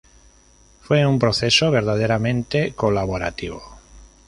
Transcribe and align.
Fue 0.81 1.05
un 1.05 1.19
proceso 1.19 1.69
verdaderamente 1.69 2.73
colaborativo. 2.73 3.61